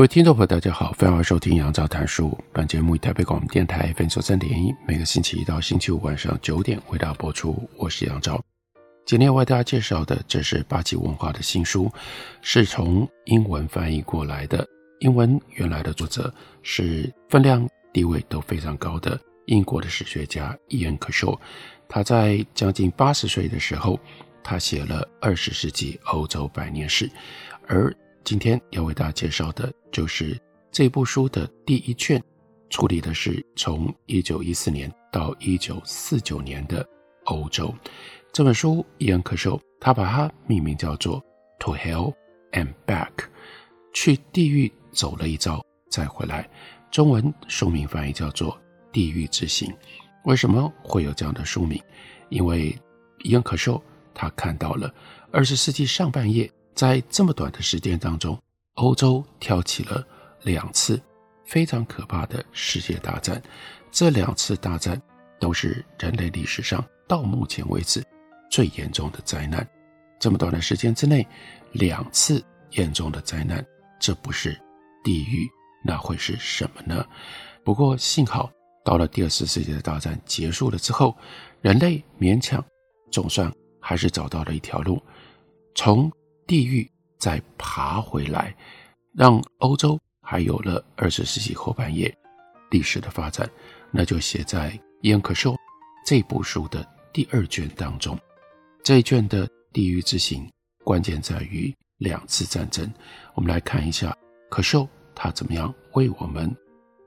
[0.00, 2.34] 各位听众朋友，大家好，欢迎收听杨照谈书。
[2.54, 7.68] 本节目以台北广播电台 FM 九三点一，每个星期一到星期五晚上九点为大家播出。
[7.76, 8.42] 我是杨照。
[9.04, 11.92] 今天为大家介绍的，这是八旗文化的新书，
[12.40, 14.66] 是从英文翻译过来的。
[15.00, 21.38] 英文原来的作者是分量地位都非常高的英国的史学家伊恩·可修。
[21.86, 24.00] 他在将近八十岁的时候，
[24.42, 27.10] 他写了二十世纪欧洲百年史，
[27.68, 30.38] 而今天要为大家介绍的就是
[30.70, 32.22] 这部书的第一卷，
[32.68, 36.86] 处理的是从一九一四年到一九四九年的
[37.24, 37.74] 欧洲。
[38.32, 41.20] 这本书伊恩·可修，他把它命名叫做
[41.58, 42.14] 《To Hell
[42.52, 43.10] and Back》，
[43.92, 46.48] 去地狱走了一遭再回来。
[46.90, 48.52] 中文书名翻译叫做
[48.92, 49.68] 《地狱之行》。
[50.24, 51.82] 为什么会有这样的书名？
[52.28, 52.78] 因为
[53.24, 53.82] 伊恩·可修
[54.14, 54.94] 他看到了
[55.32, 56.48] 二十世纪上半叶。
[56.80, 58.42] 在这么短的时间当中，
[58.76, 60.02] 欧洲挑起了
[60.44, 60.98] 两次
[61.44, 63.42] 非常可怕的世界大战。
[63.90, 64.98] 这两次大战
[65.38, 68.02] 都是人类历史上到目前为止
[68.50, 69.68] 最严重的灾难。
[70.18, 71.28] 这么短的时间之内，
[71.72, 73.62] 两次严重的灾难，
[74.00, 74.58] 这不是
[75.04, 75.46] 地狱，
[75.84, 77.06] 那会是什么呢？
[77.62, 78.50] 不过幸好，
[78.82, 81.14] 到了第二次世界大战结束了之后，
[81.60, 82.64] 人类勉强
[83.12, 84.98] 总算还是找到了一条路，
[85.74, 86.10] 从
[86.50, 88.52] 地狱再爬回来，
[89.14, 92.12] 让欧洲还有了二十世纪后半叶
[92.72, 93.48] 历史的发展，
[93.92, 95.54] 那就写在伊恩·可修
[96.04, 98.18] 这部书的第二卷当中。
[98.82, 100.50] 这一卷的地狱之行，
[100.82, 102.92] 关键在于两次战争。
[103.34, 104.12] 我们来看一下
[104.50, 106.52] 可修他怎么样为我们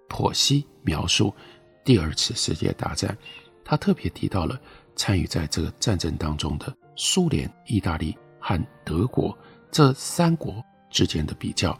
[0.07, 1.35] 剖析描述
[1.83, 3.13] 第二次世界大战。
[3.65, 4.57] 他特别提到了
[4.95, 8.17] 参与在这个战争当中的苏联、意大利。
[8.45, 9.35] 和德国
[9.71, 11.79] 这三国之间的比较，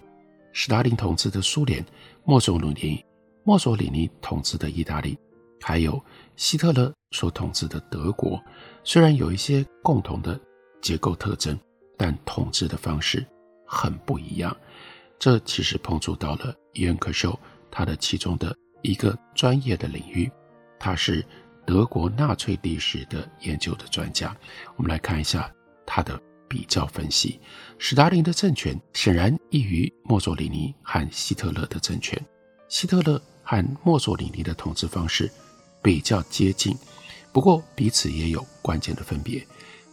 [0.54, 1.86] 史达林统治的苏联，
[2.24, 3.04] 墨索里尼、
[3.44, 5.20] 墨索里尼统治的意大利，
[5.62, 6.02] 还有
[6.38, 8.42] 希特勒所统治的德国，
[8.82, 10.40] 虽然有一些共同的
[10.82, 11.60] 结构特征，
[11.98, 13.26] 但统治的方式
[13.68, 14.56] 很不一样。
[15.20, 17.38] 这其实碰触到了伊恩·可修
[17.70, 20.32] 他的其中的一个专业的领域，
[20.80, 21.26] 他是
[21.66, 24.34] 德国纳粹历史的研究的专家。
[24.78, 25.54] 我们来看一下
[25.86, 26.18] 他的。
[26.54, 27.40] 比较分析，
[27.80, 32.24] 史达林的政权显然异于墨索里尼和希特勒的政权。
[32.70, 35.32] 希特勒和墨索里尼的统治方式
[35.82, 36.78] 比较接近，
[37.32, 39.44] 不过彼此也有关键的分别。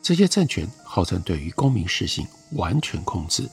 [0.03, 3.49] 这些政权号称对于公民实行完全控制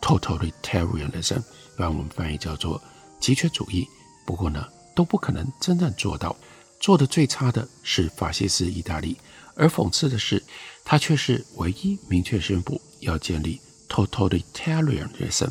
[0.00, 1.42] （totalitarianism），
[1.76, 2.82] 让我们翻译叫做
[3.20, 3.86] 极权主义。
[4.24, 6.34] 不过呢，都不可能真正做到。
[6.80, 9.18] 做的最差的是法西斯意大利。
[9.58, 10.42] 而讽刺的是，
[10.88, 15.50] 他却是唯一明确宣布要建立 totalitarianism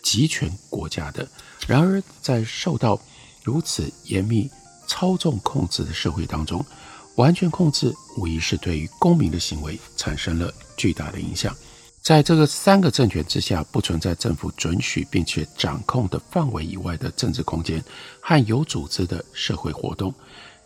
[0.00, 1.28] 极权国家的。
[1.66, 2.98] 然而，在受到
[3.42, 4.48] 如此严密
[4.86, 6.64] 操纵控制的社会当中，
[7.16, 11.54] 完全控制无疑是对于公民的行为产生了巨大的影响。
[12.00, 17.84] 在这个三个政权之下，不存在政府准许并且掌控的范围以外的政治空间
[18.20, 20.14] 和有组织的社会活动。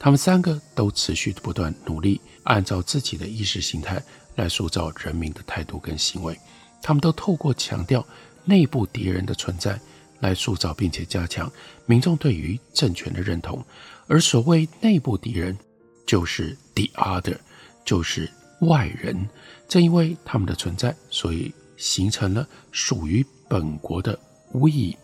[0.04, 4.02] 他们三个都持续不断努力，按照自己的意识形态
[4.34, 6.38] 来塑造人民的态度跟行为。
[6.82, 8.06] 他们都透过强调
[8.44, 9.80] 内部敌人的存在，
[10.20, 11.50] 来塑造并且加强
[11.86, 13.64] 民众对于政权的认同。
[14.06, 15.56] 而所谓内部敌人，
[16.06, 17.38] 就是 the other，
[17.82, 18.30] 就是
[18.60, 19.26] 外人。
[19.66, 24.12] 正因为他们的存在，所以形成了属于本国的
[24.52, 24.94] we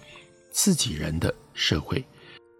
[0.52, 2.04] 自己人的社会。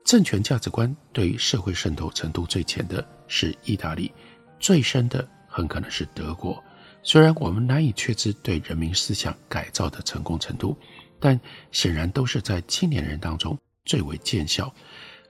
[0.05, 4.13] 政权价值观对于社会渗透程度最浅的是意大利，
[4.59, 6.63] 最深的很可能是德国。
[7.03, 10.77] 虽然我们难以确知对人民思想改造的成功程度，
[11.19, 11.39] 但
[11.71, 14.73] 显然都是在青年人当中最为见效。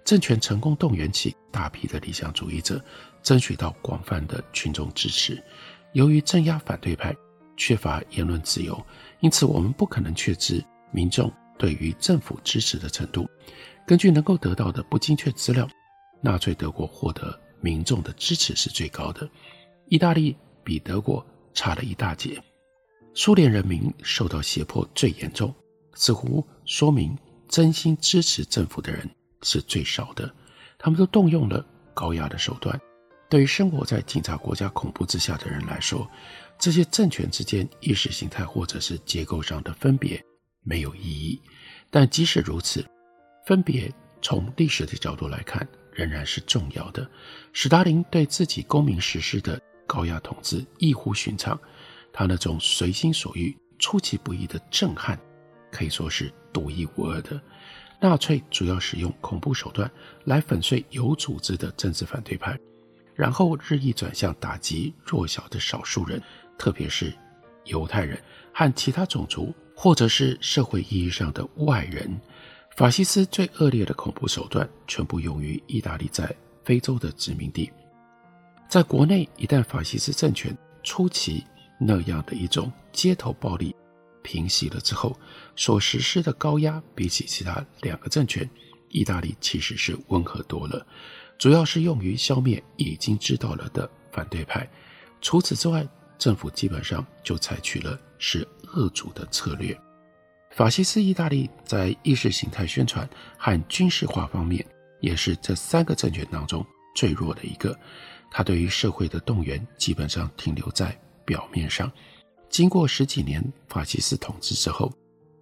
[0.03, 2.83] 政权成功动员起大批的理想主义者，
[3.23, 5.41] 争取到广泛的群众支持。
[5.93, 7.15] 由于镇压反对派，
[7.57, 8.83] 缺乏言论自由，
[9.21, 13.29] 因此我们不可能确知民众对于政府支持的程度。
[13.91, 15.69] 根据能够得到的不精确资料，
[16.21, 19.29] 纳粹德国获得民众的支持是最高的，
[19.89, 22.41] 意大利比德国差了一大截。
[23.15, 25.53] 苏联人民受到胁迫最严重，
[25.95, 29.11] 似乎说明真心支持政府的人
[29.43, 30.33] 是最少的。
[30.79, 32.81] 他们都动用了高压的手段。
[33.29, 36.09] 对于生活在警察国家恐怖之下的人来说，
[36.61, 40.25] 这些政权之间意识形态或者是结构上的分别
[40.63, 41.43] 没有意义。
[41.91, 42.87] 但即使如此，
[43.51, 43.93] 分别
[44.23, 47.05] 从历史的角度来看仍然是重要的。
[47.53, 51.61] 史达林对自己公民实施的高压统治异乎寻常，
[52.13, 55.19] 他那种随心所欲、出其不意的震撼，
[55.73, 57.43] 可以说是独一无二的。
[58.01, 59.91] 纳粹主要使用恐怖手段
[60.27, 62.57] 来粉碎有组织的政治反对派，
[63.17, 66.23] 然后日益转向打击弱小的少数人，
[66.57, 67.13] 特别是
[67.65, 68.17] 犹太人
[68.55, 72.17] 和其他种族，或者是社会意义上的外人。
[72.77, 76.35] 法西斯最恶劣的恐怖手段全部用于意大利在
[76.65, 77.71] 非洲的殖民地。
[78.69, 81.45] 在国内，一旦法西斯政权初期
[81.79, 83.75] 那样的一种街头暴力
[84.23, 85.19] 平息了之后，
[85.57, 88.49] 所实施的高压比起其他两个政权，
[88.89, 90.87] 意大利其实是温和多了，
[91.37, 94.67] 主要是用于消灭已经知道了的反对派。
[95.21, 95.87] 除此之外，
[96.17, 99.79] 政府基本上就采取了是恶主的策略。
[100.51, 103.09] 法西斯意大利在意识形态宣传
[103.39, 104.65] 和军事化方面，
[105.01, 106.65] 也是这三个政权当中
[106.95, 107.79] 最弱的一个。
[108.31, 111.91] 他对于社会的动员基本上停留在表面上。
[112.49, 114.93] 经过十几年法西斯统治之后，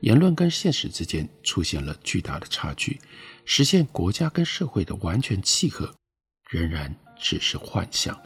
[0.01, 3.01] 言论跟现实之间出现了巨大的差距，
[3.45, 5.93] 实现国家跟社会的完全契合，
[6.51, 8.19] 仍然只是幻想。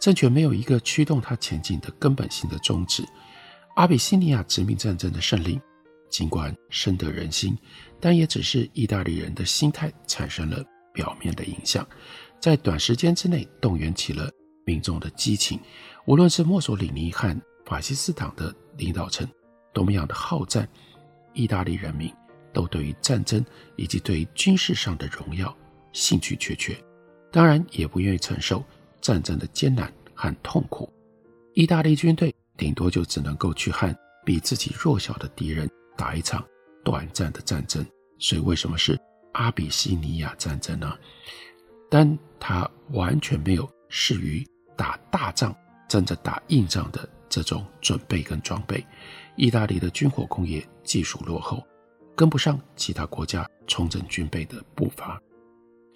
[0.00, 3.04] 政权没有一个驱动它前进的根本性的宗旨。
[3.76, 5.60] 阿比西尼亚殖民战争的胜利，
[6.14, 7.58] 尽管深得人心，
[7.98, 11.84] 但也只是意大利人的心态产生了表面的影响，
[12.38, 14.30] 在短时间之内动员起了
[14.64, 15.58] 民众的激情，
[16.06, 17.36] 无论是墨索里尼和。
[17.64, 19.26] 法西斯党的领导层
[19.72, 20.68] 多么样的好战，
[21.32, 22.12] 意大利人民
[22.52, 23.42] 都对于战争
[23.74, 25.56] 以及对于军事上的荣耀
[25.90, 26.76] 兴趣缺缺，
[27.32, 28.62] 当然也不愿意承受
[29.00, 30.92] 战争的艰难和痛苦。
[31.54, 33.92] 意大利军队顶多就只能够去和
[34.26, 36.44] 比自己弱小的敌人打一场
[36.84, 37.84] 短暂的战争。
[38.18, 38.98] 所以为什么是
[39.32, 40.96] 阿比西尼亚战争呢？
[41.90, 44.46] 但他完全没有适于
[44.76, 45.54] 打大仗、
[45.88, 47.08] 真正打硬仗的。
[47.26, 48.86] 这种准备跟装备，
[49.34, 51.66] 意大利的军火工业技术落后，
[52.14, 55.20] 跟不上其他国家重整军备的步伐。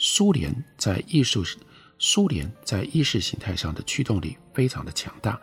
[0.00, 1.44] 苏联在艺术，
[2.00, 5.40] 苏联在意识形态上的驱动力非常的强大，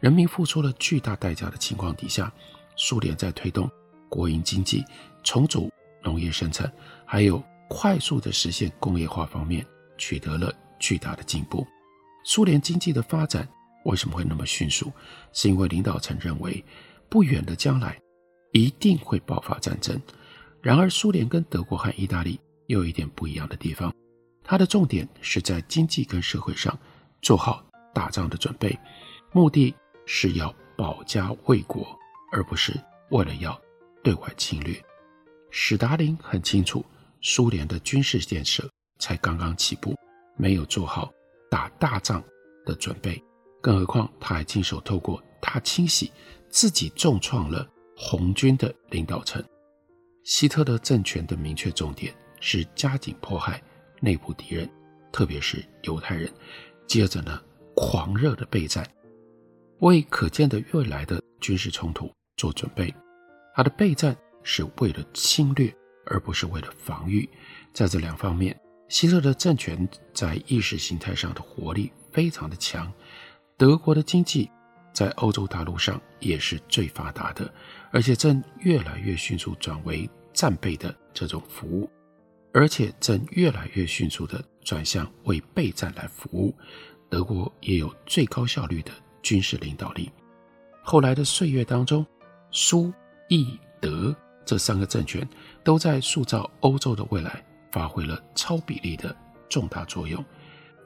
[0.00, 2.30] 人民付出了巨大代价的情况底下，
[2.76, 3.70] 苏联在推动
[4.08, 4.84] 国营经济、
[5.22, 5.70] 重组
[6.02, 6.70] 农业生产，
[7.04, 9.64] 还有快速的实现工业化方面
[9.96, 11.66] 取得了巨大的进步。
[12.24, 13.48] 苏联经济的发展。
[13.84, 14.92] 为什么会那么迅速？
[15.32, 16.62] 是因为领导层认为，
[17.08, 17.98] 不远的将来
[18.52, 19.98] 一定会爆发战争。
[20.60, 23.94] 然而，苏联跟德国和意大利又有一点不一样的地方，
[24.44, 26.76] 它的重点是在经济跟社会上
[27.22, 27.64] 做好
[27.94, 28.76] 打仗的准备，
[29.32, 29.74] 目的
[30.04, 31.86] 是要保家卫国，
[32.32, 32.74] 而不是
[33.10, 33.58] 为了要
[34.02, 34.80] 对外侵略。
[35.50, 36.84] 史达林很清楚，
[37.20, 38.68] 苏联的军事建设
[38.98, 39.94] 才刚刚起步，
[40.36, 41.10] 没有做好
[41.50, 42.22] 打大仗
[42.66, 43.22] 的准备。
[43.60, 46.12] 更何况，他还亲手透过大清洗，
[46.48, 49.42] 自己重创了红军的领导层。
[50.22, 53.60] 希特勒政权的明确重点是加紧迫害
[54.00, 54.70] 内部敌人，
[55.10, 56.30] 特别是犹太人。
[56.86, 57.42] 接着呢，
[57.74, 58.86] 狂热的备战，
[59.80, 62.94] 为可见的未来的军事冲突做准备。
[63.58, 65.74] 他的备战是为了侵略，
[66.06, 67.28] 而不是为了防御。
[67.72, 68.56] 在这两方面，
[68.88, 72.88] 希特勒政权在意识形态上的活力非常的强。
[73.56, 74.48] 德国的经济
[74.92, 77.52] 在欧洲大陆上也是最发达的，
[77.90, 81.90] 而且正越来越迅速转为战备的这种服务，
[82.52, 86.54] 而且正越来越迅速地转向为备战来服务。
[87.10, 90.08] 德国也有最高效率的军事领导力。
[90.80, 92.06] 后来的岁月当中，
[92.52, 92.92] 苏、
[93.28, 95.28] 意、德这三个政权
[95.62, 99.14] 都在塑造欧洲的未来发挥了超比例的
[99.48, 100.24] 重大作用。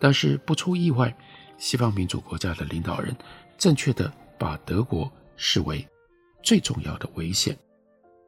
[0.00, 1.16] 但是不出意外，
[1.58, 3.16] 西方民主国家的领导人
[3.56, 5.86] 正确地把德国视为
[6.42, 7.56] 最重要的危险。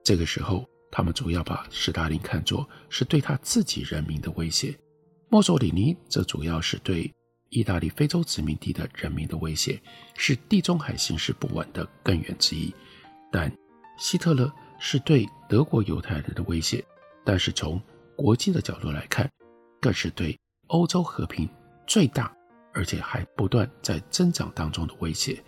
[0.04, 4.78] 这个时候，他们主要把斯大林看作是对他自己人民的威胁，
[5.28, 7.12] 墨索里尼则主要是对
[7.48, 9.82] 意大利非洲殖民地的人民的威胁，
[10.16, 12.72] 是地中海形势不稳的根源之一。
[13.32, 13.52] 但
[13.96, 16.84] 希特勒是对德国犹太人的威胁，
[17.24, 17.80] 但是从
[18.16, 19.30] 国际的角度来看，
[19.80, 21.48] 更是对欧洲和平
[21.86, 22.34] 最大。
[22.76, 25.40] 而且还不断在增长当中的威胁。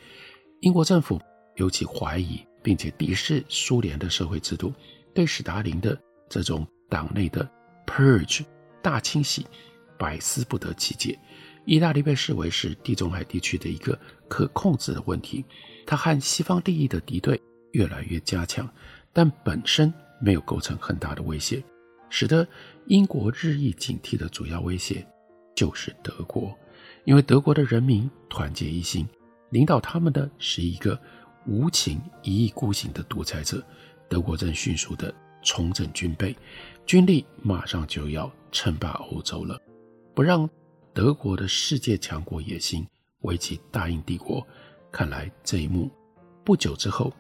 [0.61, 1.21] 英国政府
[1.57, 4.73] 尤其怀疑并且敌视苏联的社会制度，
[5.13, 6.01] 对史达林的
[6.31, 7.51] 这种党内的
[7.85, 8.45] purge
[8.81, 9.45] 大清洗
[9.99, 11.19] 百思不得其解。
[11.65, 13.99] 意大利被视为是地中海地区的一个
[14.29, 15.45] 可控制的问题，
[15.85, 17.43] 它和西方利益的敌对
[17.73, 18.69] 越来越加强，
[19.13, 21.63] 但本身没有构成很大的威胁，
[22.09, 22.47] 使得
[22.87, 25.07] 英国日益警惕的主要威胁
[25.55, 26.57] 就是德国，
[27.05, 29.09] 因为德国的人民团结一心，
[29.51, 30.99] 领导他们的是一个。
[31.49, 33.65] 无情一意孤行的独裁者，
[34.09, 36.37] 德国正迅速地重整军备，
[36.85, 39.57] 军力马上就要称霸欧洲了。
[40.13, 40.51] 不让
[40.93, 42.85] 德国的世界强国野心
[43.21, 44.45] 危及大英帝国，
[44.91, 45.89] 看来这一幕
[46.45, 47.13] 不久之后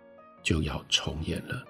[0.46, 1.60] 就要重演了。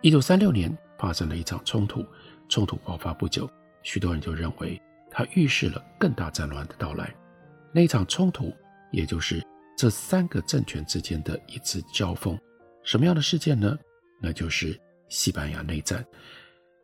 [0.00, 2.02] 一九三六年发生了一场冲突，
[2.48, 3.46] 冲突爆发不久，
[3.82, 7.14] 许多人就认为它预示了更大战乱的到来。
[7.74, 8.50] 那一场冲突，
[8.92, 9.46] 也就是。
[9.80, 12.36] 这三个政权之间的一次交锋，
[12.82, 13.78] 什么样的事件呢？
[14.20, 14.76] 那就是
[15.08, 16.04] 西班牙内战。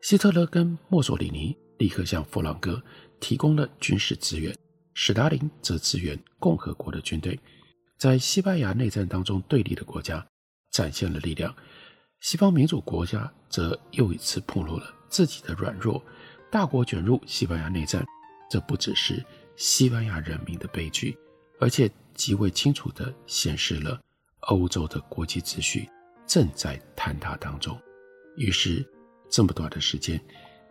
[0.01, 2.81] 希特勒跟墨索里尼立刻向佛朗哥
[3.19, 4.57] 提供了军事支援，
[4.95, 7.37] 史达林则支援共和国的军队。
[7.99, 10.25] 在西班牙内战当中，对立的国家
[10.75, 11.55] 展现了力量，
[12.21, 16.05] 西方民主国家则又一次暴露了自己的软弱。
[16.51, 18.05] 大国卷入西班牙内战，
[18.51, 19.25] 这不只是
[19.57, 21.17] 西班牙人民的悲剧，
[21.59, 21.91] 而且。
[22.17, 24.01] 极为清楚地显示了
[24.43, 25.91] 欧洲的国际秩序
[26.29, 27.77] 正在坍塌当中。
[28.37, 28.89] 于是，
[29.29, 30.21] 这么短的时间，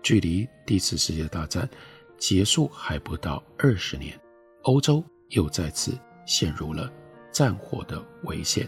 [0.02, 1.70] 距离第一次世界大战
[2.18, 4.18] 结束还不到二十年，
[4.62, 6.90] 欧洲又再次陷入了
[7.30, 8.66] 战火的危险。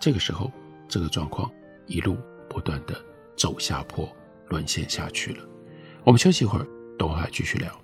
[0.00, 0.50] 这个时候，
[0.94, 1.50] 这个状况
[1.86, 2.16] 一路
[2.48, 2.94] 不断的
[3.36, 4.08] 走下坡，
[4.46, 5.44] 沦陷下去了。
[6.04, 6.64] 我们休息一会儿，
[6.96, 7.83] 等会儿继续聊。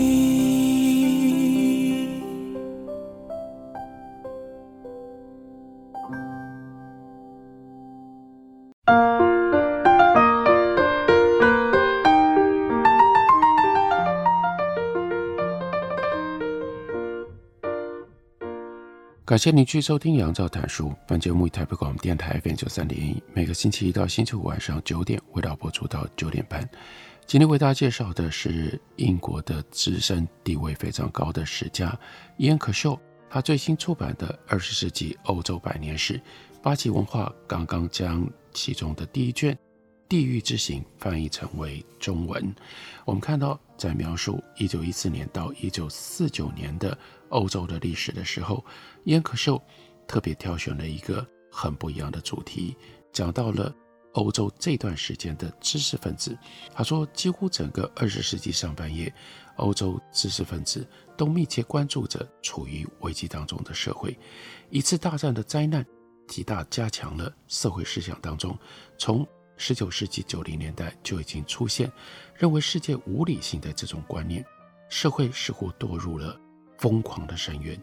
[19.31, 20.89] 感谢您去收听《杨照谈书》。
[21.07, 26.69] 本节目以台北广播电台 FM 九三点一，每个星期一到星期五晚上九点，为大家播出到九点半。
[27.25, 31.97] 今天为大家介绍的是英国的资深地位非常高的史家
[32.35, 36.15] 伊恩·可秀，他最新出版的《二十世纪欧洲百年史》，
[36.61, 39.53] 八旗文化刚刚将其中的第一卷
[40.09, 42.53] 《地狱之行》翻译成为中文。
[43.05, 46.95] 我们看到，在描述一九一四年到一九四九年的
[47.29, 48.63] 欧洲的历史的时候，
[49.05, 49.59] 燕·可秀
[50.07, 52.77] 特别挑选了一个很不一样的主题，
[53.11, 53.73] 讲到了
[54.13, 56.37] 欧洲这段时间的知识分子。
[56.75, 59.11] 他说，几乎整个二十世纪上半叶，
[59.55, 64.15] 欧洲知识分子都密切关注着处于危机当中的社会。
[64.69, 65.83] 一次大战的灾难
[66.27, 68.55] 极大加强了社会思想当中，
[68.99, 69.27] 从
[69.63, 71.89] 十九世纪九零年代就已经出现
[72.33, 74.43] 认为世界无理性的这种观念，
[74.89, 76.35] 社会似乎堕入了
[76.79, 77.79] 疯狂的深渊。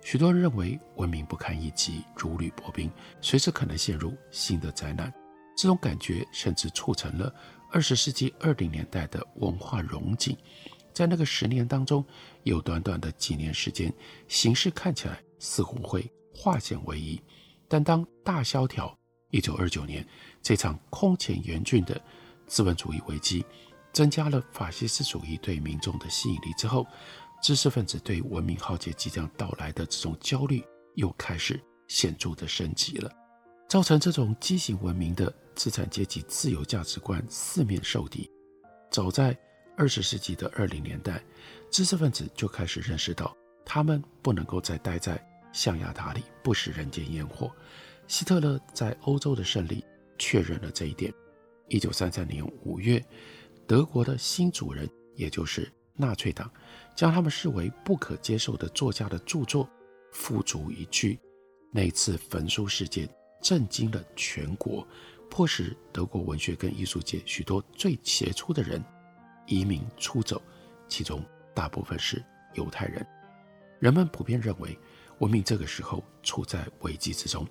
[0.00, 5.12] 许多人认为文明不堪一击，如履薄冰，随时可能陷入新的灾难。
[5.54, 7.30] 这种感觉甚至促成了
[7.70, 10.34] 二十世纪二零年代的文化荣景，
[10.94, 12.02] 在那个十年当中，
[12.44, 13.92] 有短短的几年时间，
[14.28, 17.20] 形势看起来似乎会化险为夷。
[17.68, 18.97] 但当大萧条，
[19.30, 20.06] 一九二九年
[20.42, 22.00] 这场空前严峻的
[22.46, 23.44] 资本主义危机，
[23.92, 26.86] 增加了法西斯主义对民众的吸引力之后，
[27.42, 33.10] 知识分子对文明浩劫即将到来的这种焦虑又开始显著的升级了，
[33.68, 38.30] 造成这种畸形文明的资产阶级自由价值观四面受敌。
[38.90, 39.36] 早在
[39.76, 41.22] 二十世纪的二零年代，
[41.70, 47.50] 知识分子就开始认识到，他们不能够再待在象牙塔里不食人间烟火。
[48.08, 49.84] 希特勒在欧洲的胜利
[50.18, 51.12] 确认了这一点。
[51.68, 53.04] 一九三三年五月，
[53.66, 56.50] 德国的新主人，也就是纳粹党，
[56.96, 59.68] 将他们视为不可接受的作家的著作
[60.10, 61.20] 付诸一炬。
[61.70, 63.06] 那次焚书事件
[63.42, 64.88] 震惊了全国，
[65.28, 68.82] 迫使德国文学跟艺术界许多最杰出的人
[69.46, 70.40] 移民出走，
[70.88, 71.22] 其中
[71.54, 72.24] 大部分是
[72.54, 73.06] 犹太人。
[73.78, 74.76] 人们普遍认为，
[75.18, 77.46] 文明这个时候处在危机之中。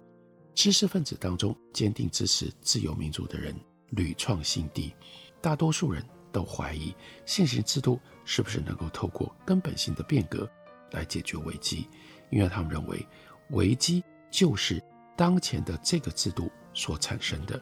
[0.58, 3.56] 知识分子当中，坚定支持自由民主的人
[3.92, 4.92] 屡创新低。
[5.40, 6.96] 大多数人都怀疑
[7.28, 10.50] 现行制度是不是能够透过根本性的变革
[10.94, 11.88] 来解决危机，
[12.32, 13.08] 因为他们认为
[13.52, 14.82] 危机就是
[15.16, 17.62] 当前的这个制度所产生的。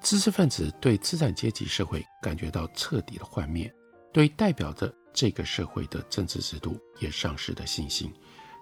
[0.00, 3.70] 知识分子对资产阶级社会感觉到彻底的幻灭，
[4.14, 8.10] 对代表着这个社会的政治制度也丧失了信心。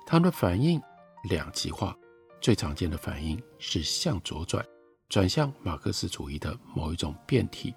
[0.04, 0.82] 他们的反应
[1.30, 1.96] 两极化。
[2.40, 4.64] 最常见的反应是向左转，
[5.08, 7.72] 转向马克思主义的某一种变体；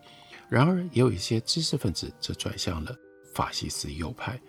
[0.49, 2.95] 然而，也有一些知识分子则转向了
[3.33, 4.39] 法西斯右派。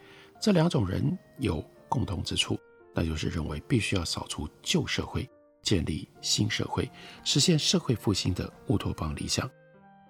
[0.40, 2.58] 这两种人有共同之处，
[2.94, 5.28] 那就是认为必须要扫除旧社会，
[5.62, 6.90] 建立新社会，
[7.24, 9.48] 实现社会复兴的乌托邦理想。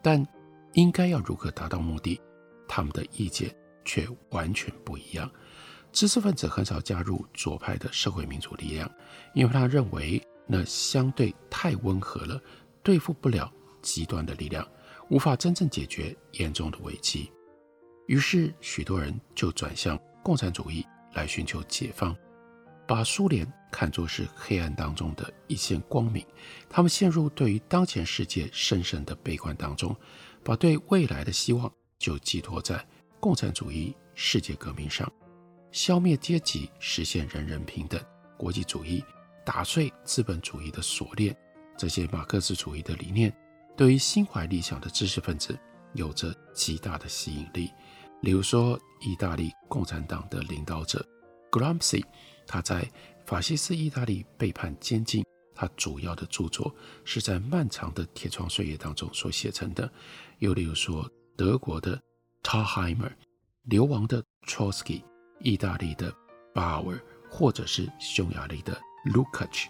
[0.03, 0.27] 但
[0.73, 2.21] 应该要如何达到目的，
[2.67, 5.31] 他们的意见却完全不一样。
[5.93, 8.91] 知识分子很少加入左派的社会民主力量，
[9.35, 12.41] 因为他认为那相对太温和了，
[12.83, 13.53] 对付不了
[13.83, 14.67] 极端的力量，
[15.11, 17.31] 无法真正解决严重的危机。
[18.07, 22.17] 于是，许多人就转向共产主义来寻求解放，
[22.87, 26.27] 把苏联看作是黑暗当中的一线光明。
[26.69, 29.95] 他们陷入对于当前世界深深的悲观当中，
[30.43, 32.85] 把对未来的希望就寄托在
[33.21, 35.11] 共产主义世界革命上。
[35.73, 37.99] 消灭阶级，实现人人平等，
[38.37, 39.03] 国际主义，
[39.45, 41.35] 打碎资本主义的锁链，
[41.79, 43.35] 这些马克思主义的理念，
[43.75, 45.59] 对于心怀理想的知识分子
[45.95, 47.71] 有着极大的吸引力。
[48.21, 51.05] 例如说，意大利共产党的领导者
[51.51, 52.05] Gramsci，
[52.47, 52.87] 他在
[53.25, 59.91] 法西斯意大利背叛监禁，他主要的著作是在漫长的铁窗岁月当中所写成的。
[60.39, 61.99] 又例如说，德国的
[62.43, 63.13] Talheimer，
[63.63, 65.03] 流亡的 Trotsky。
[65.43, 66.15] 意大利的
[66.55, 67.01] 巴尔，
[67.31, 69.69] 或者是匈牙利的卢卡奇，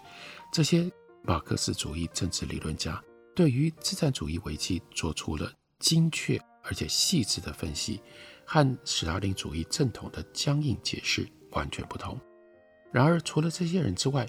[0.51, 0.91] 这些
[1.23, 3.01] 马克思主义政治理论家
[3.35, 8.01] 对于资产主义危机做出了精确而且细致的分析，
[8.45, 12.19] 和史达林主义正统的僵硬解释完全不同。
[12.91, 14.27] 然而，除了这些人之外，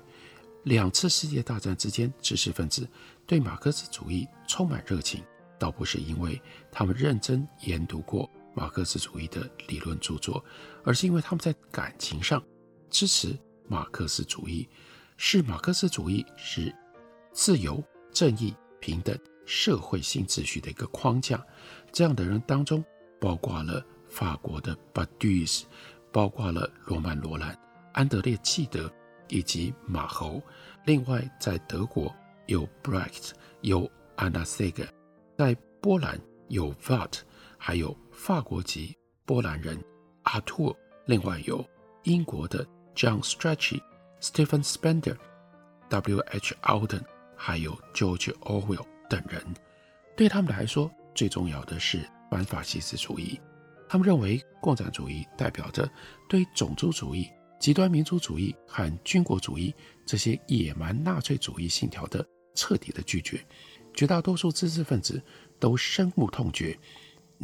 [0.63, 2.89] 两次世界大战之间，知识分子
[3.27, 5.23] 对马克思主义充满热情，
[5.59, 6.41] 倒不是因为
[6.73, 8.29] 他们认真研读过。
[8.55, 10.45] 马克思主义的理论著作，
[10.85, 12.43] 而是因为他们在感情上
[12.89, 13.37] 支持
[13.69, 14.69] 马克思主义，
[15.17, 16.75] 视马克思主义是
[17.33, 21.45] 自由、正义、平等、社会新秩序的一个框架。
[21.93, 22.85] 这样的人当中，
[23.21, 25.65] 包括了法国的巴杜斯，
[26.13, 27.59] 包括了罗曼·罗兰、
[27.93, 28.93] 安德烈·契德
[29.29, 30.41] 以及马侯。
[30.85, 32.15] 另外，在德国
[32.47, 33.31] 有 Brecht，
[33.63, 34.89] 有 Anna s e g e
[35.37, 37.21] 在波兰有 Vat
[37.67, 37.97] 还有。
[38.13, 39.83] 法国籍波兰人
[40.23, 40.75] 阿托，
[41.07, 41.63] 另外有
[42.03, 43.81] 英国的 John Strachey、
[44.21, 45.17] Stephen Spender、
[45.89, 46.55] W.H.
[46.63, 47.03] Alden，
[47.35, 49.43] 还有 George Orwell 等人。
[50.15, 53.41] 对他们来说，最重要的是反法西斯主义。
[53.89, 55.91] 他们认为，共产主义代表着
[56.29, 59.75] 对种族主义、极端民族主义和军国主义
[60.07, 62.25] 这些野蛮纳粹主义信条的
[62.55, 63.45] 彻底的拒绝。
[63.93, 65.23] 绝大多数知识分子
[65.59, 66.79] 都深恶痛绝。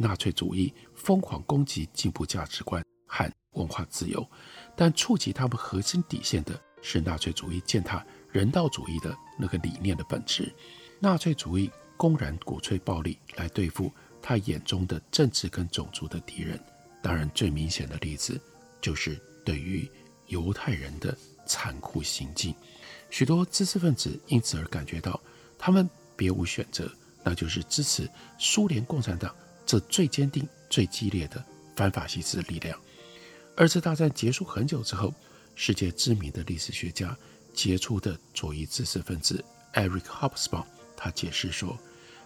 [0.01, 4.27] 纳粹主义疯狂攻击进步价值观和文化自由，
[4.75, 10.53] 但触及他们核心底线的是纳粹主义践踏人道主义的那个理念的本质。
[10.99, 16.59] 纳粹主义公然鼓吹暴力来对付他眼中的政治跟种族的敌人。
[17.01, 18.39] 当然，最明显的例子
[18.79, 19.89] 就是对于
[20.27, 22.53] 犹太人的残酷行径。
[23.09, 25.19] 许多知识分子因此而感觉到，
[25.57, 26.89] 他们别无选择，
[27.23, 29.35] 那就是支持苏联共产党。
[29.71, 31.41] 这最坚定、最激烈的
[31.77, 32.77] 反法西斯力量。
[33.55, 35.13] 二次大战结束很久之后，
[35.55, 37.17] 世界知名的历史学家、
[37.53, 39.41] 杰出的左翼知识分子
[39.73, 40.65] Eric Hobsbawm，
[40.97, 41.79] 他解释说，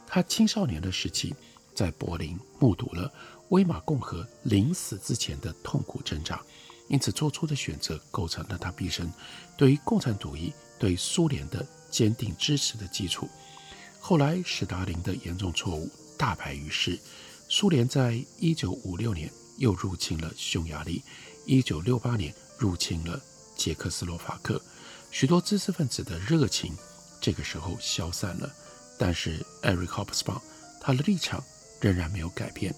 [0.08, 1.36] 他青少年的时期
[1.76, 3.14] 在柏林目睹了
[3.50, 6.42] 威玛共和临死之前的痛苦挣扎，
[6.88, 9.08] 因此做出的选择构成了他毕生
[9.56, 13.30] 对于共产主义、对苏联的坚定支持的基础。
[14.00, 17.00] 后来，史达林的严重错误大白于世，
[17.48, 21.04] 苏联在一九五六年又入侵了匈牙利。
[21.46, 23.22] 一九六八年入侵了
[23.56, 24.60] 捷克斯洛伐克，
[25.12, 26.76] 许多知识分子的热情
[27.22, 28.52] 这个时候消散了，
[28.98, 30.42] 但是 Eric Hobsbawm
[30.82, 31.44] 他的立场
[31.80, 32.74] 仍然没有改变。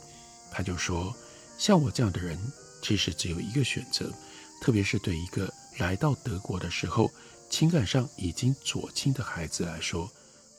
[0.52, 1.16] 他就说
[1.58, 2.38] ：“像我这样的人，
[2.82, 4.12] 其实只有一个选择，
[4.62, 7.10] 特别是对一个来到德国的时候
[7.50, 10.12] 情感上已经左倾的孩子来说，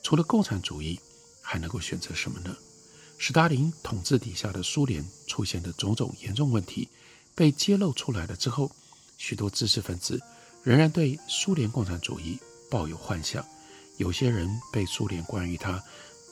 [0.02, 0.98] 除了共产主义，
[1.42, 2.56] 还能够选择什么呢？”
[3.18, 6.88] 史达林统治底下的苏联出现的种种严重问题。
[7.34, 8.68] 被揭露出来了之后，
[9.16, 10.20] 许多知识分子
[10.64, 12.36] 仍然对苏联共产主义
[12.68, 13.46] 抱有幻想。
[13.96, 15.80] 有些人被苏联关于他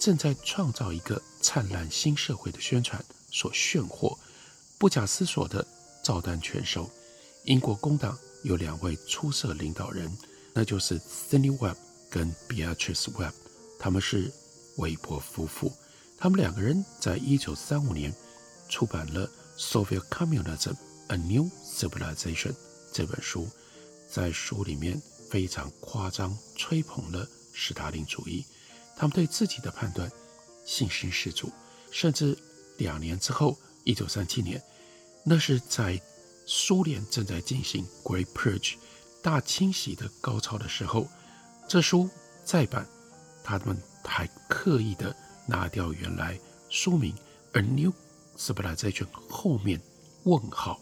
[0.01, 4.19] 正在创造一个灿烂新社会的宣传所炫惑，
[4.79, 5.65] 不假思索地
[6.03, 6.91] 照单全收。
[7.45, 10.11] 英国工党有两位出色领导人，
[10.53, 11.77] 那就是 Sidney Webb
[12.11, 13.33] 跟 Beatrice Webb，
[13.79, 14.33] 他们是
[14.79, 15.73] 韦伯夫妇。
[16.19, 18.15] 他们两个人在一九三五年
[18.69, 20.73] 出版了《Soviet Communism》。
[21.15, 22.51] 《A New Civilization》
[22.93, 23.49] 这本书，
[24.11, 25.01] 在书里面
[25.31, 28.45] 非常夸张吹捧了史达林主义。
[28.97, 30.11] 他们对自己的判断
[30.65, 31.53] 信心十足，
[31.93, 32.37] 甚至
[32.79, 34.61] 两年之后，一九三七年，
[35.25, 36.01] 那是在
[36.45, 38.75] 苏联正在进行 Great Purge
[39.23, 41.07] 大清洗的高潮的时候，
[41.69, 42.11] 这书
[42.45, 42.85] 再版，
[43.45, 45.15] 他们还刻意的
[45.47, 47.15] 拿掉原来书名
[47.59, 47.93] 《A New
[48.37, 49.81] Civilization》后面
[50.25, 50.81] 问号。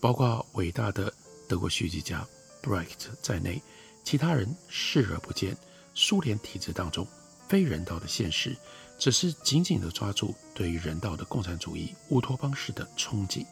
[0.00, 1.12] 包括伟大的
[1.48, 2.24] 德国戏剧家
[2.62, 3.60] Brecht 在内，
[4.04, 5.56] 其他人视而不见
[5.92, 7.04] 苏联体制当中
[7.48, 8.56] 非人道的现实，
[8.96, 13.44] 只是紧紧地抓住对于人道的共产主义乌托邦式的憧憬。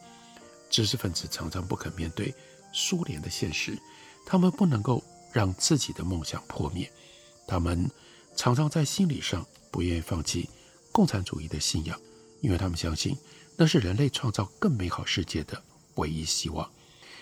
[0.69, 2.33] 知识分子常常不肯面对
[2.71, 3.77] 苏联的现实，
[4.25, 6.89] 他们不能够让自己的梦想破灭，
[7.45, 7.91] 他们
[8.37, 9.45] 常常在心理上
[9.77, 10.49] 不愿意放弃
[10.91, 11.95] 共产主义的信仰，
[12.41, 13.15] 因为他们相信
[13.55, 15.61] 那是人类创造更美好世界的。
[15.97, 16.67] 唯一希望，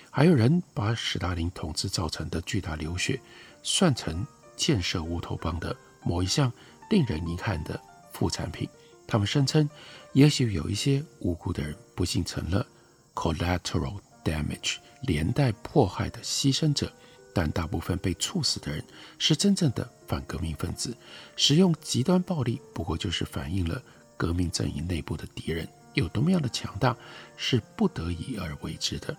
[0.10, 3.20] 还有人把史达林统治造成的巨大流血
[3.62, 6.50] 算成建设乌托邦的某一项
[6.90, 7.78] 令人遗憾的
[8.14, 8.70] 副产品。
[9.06, 9.70] 他们声称，
[10.14, 12.66] 也许有一些无辜的人不幸成了
[13.14, 16.90] collateral damage 连带迫害的牺牲者，
[17.36, 18.82] 但大部分被处死的人
[19.20, 20.96] 是真正的反革命分子。
[21.36, 23.84] 使用极端暴力，不过就是反映了
[24.16, 25.68] 革命阵营内部的敌人。
[25.96, 26.96] 有多么样的强大，
[27.36, 29.16] 是不得已而为之的。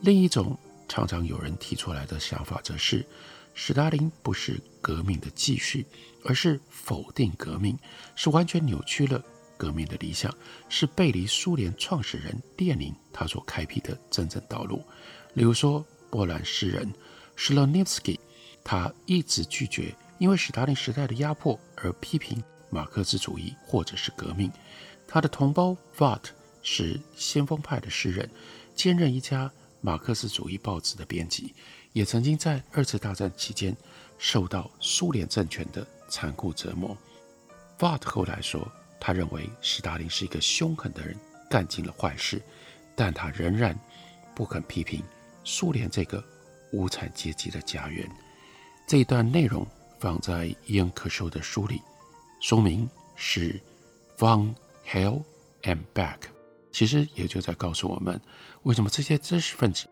[0.00, 3.04] 另一种常常有人提出来的想法，则是
[3.52, 5.86] 史达林不是革命的继续，
[6.24, 7.78] 而是否定革命，
[8.16, 9.22] 是完全扭曲了
[9.58, 10.34] 革命的理想，
[10.70, 14.82] 是背离苏联创始人列宁他所开辟的真正道路。
[15.34, 16.92] 例如说，波兰诗人
[17.36, 18.18] 施洛涅夫斯基，
[18.62, 24.50] 他一直拒绝因为史达林时代的压迫而批评马克思主义或者是革命。
[25.08, 26.22] 他的同胞 Vat
[26.62, 28.30] 是先锋派的诗人，
[28.74, 31.54] 兼任一家马克思主义报纸的编辑，
[31.92, 33.76] 也曾经在二次大战期间
[34.16, 36.96] 受到苏联政权的残酷折磨。
[37.78, 41.16] Vat 后来说，他认为史达林是一个凶狠的人，
[41.50, 42.40] 干尽了坏事，
[42.94, 43.76] 但他仍然
[44.34, 45.02] 不肯批评
[45.42, 46.24] 苏联这个
[46.72, 48.08] 无产阶级的家园。
[48.86, 49.66] 这一段内容
[50.00, 51.80] 放在伊恩·柯修的书里，
[52.40, 53.60] 书名是
[54.18, 54.54] Von
[54.86, 55.22] Hell
[55.62, 56.18] and Back，
[56.72, 58.20] 其实也就在告诉我们，
[58.64, 59.86] 为什么这些知识分子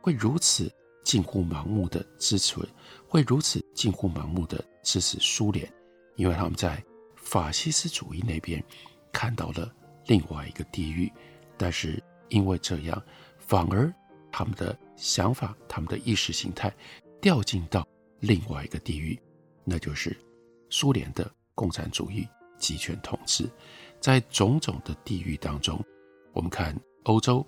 [0.00, 0.72] 会如此
[1.04, 2.56] 近乎盲目的支持，
[3.06, 5.72] 会如此近乎盲目的支持苏联，
[6.16, 6.82] 因为他们在
[7.14, 8.62] 法西斯主义那边
[9.12, 9.72] 看到了
[10.06, 11.10] 另外一个地狱，
[11.56, 13.00] 但是因为这样，
[13.38, 13.92] 反而
[14.32, 16.72] 他们的想法、他们的意识形态
[17.20, 17.84] 掉进到
[18.20, 19.20] 另外一个地狱，
[19.64, 20.16] 那就是
[20.70, 22.24] 苏联的共产主义
[22.56, 23.50] 集权统治。
[24.00, 25.84] 在种种的地狱当中，
[26.32, 27.44] 我们看欧洲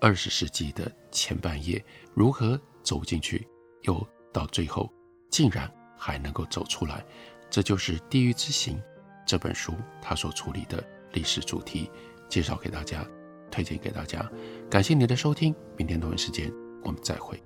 [0.00, 3.44] 二十世纪的前半叶如何走进去，
[3.82, 4.88] 又到最后
[5.28, 5.68] 竟然
[5.98, 7.04] 还能够走出来，
[7.50, 8.78] 这就是《地狱之行》
[9.26, 11.90] 这本书它所处理的历史主题，
[12.28, 13.04] 介绍给大家，
[13.50, 14.30] 推荐给大家。
[14.70, 16.48] 感谢您的收听，明天同一时间
[16.86, 17.45] 我们再会。